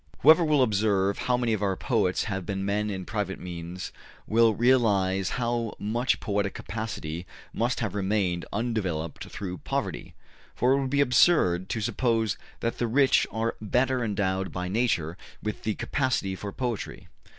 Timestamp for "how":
1.19-1.37, 5.37-5.75